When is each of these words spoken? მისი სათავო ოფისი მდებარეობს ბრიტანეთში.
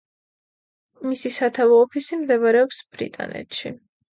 მისი 1.09 1.31
სათავო 1.35 1.77
ოფისი 1.83 2.21
მდებარეობს 2.25 2.83
ბრიტანეთში. 2.97 3.77